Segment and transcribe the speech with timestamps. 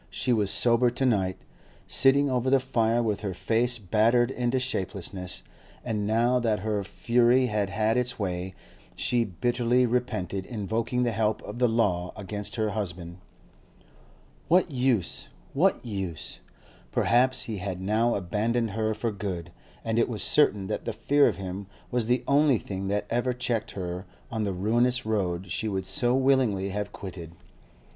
[0.09, 1.37] She was sober to night,
[1.87, 5.43] sitting over the fire with her face battered into shapelessness;
[5.85, 8.55] and now that her fury had had its way,
[8.95, 13.19] she bitterly repented invoking the help of the law against her husband.
[14.47, 15.27] What use?
[15.53, 16.39] what use?
[16.91, 19.51] Perhaps he had now abandoned her for good,
[19.85, 23.33] and it was certain that the fear of him was the only thing that ever
[23.33, 27.33] checked her on the ruinous road she would so willingly have quitted.